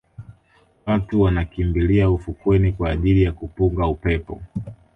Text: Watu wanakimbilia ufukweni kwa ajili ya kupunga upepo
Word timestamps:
Watu 0.85 1.21
wanakimbilia 1.21 2.09
ufukweni 2.09 2.71
kwa 2.71 2.89
ajili 2.89 3.23
ya 3.23 3.31
kupunga 3.31 3.87
upepo 3.87 4.41